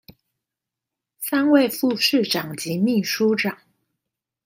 [1.19, 3.59] 三位副市長及秘書長